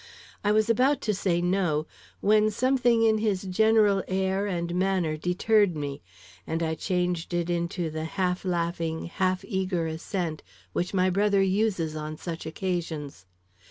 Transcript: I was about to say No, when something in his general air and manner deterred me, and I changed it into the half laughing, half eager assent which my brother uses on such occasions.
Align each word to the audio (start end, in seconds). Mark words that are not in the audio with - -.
I 0.43 0.51
was 0.51 0.67
about 0.67 0.99
to 1.01 1.13
say 1.13 1.43
No, 1.43 1.85
when 2.21 2.49
something 2.49 3.03
in 3.03 3.19
his 3.19 3.43
general 3.43 4.01
air 4.07 4.47
and 4.47 4.73
manner 4.73 5.15
deterred 5.15 5.75
me, 5.75 6.01
and 6.47 6.63
I 6.63 6.73
changed 6.73 7.35
it 7.35 7.51
into 7.51 7.91
the 7.91 8.05
half 8.05 8.43
laughing, 8.43 9.05
half 9.05 9.45
eager 9.45 9.85
assent 9.85 10.41
which 10.73 10.95
my 10.95 11.11
brother 11.11 11.43
uses 11.43 11.95
on 11.95 12.17
such 12.17 12.47
occasions. 12.47 13.27